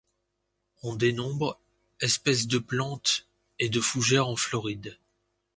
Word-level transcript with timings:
On 0.81 0.95
dénombre 0.95 1.59
espèces 1.99 2.47
de 2.47 2.57
plantes 2.57 3.27
et 3.59 3.69
de 3.69 3.79
fougères 3.79 4.27
en 4.29 4.35
Floride. 4.35 4.97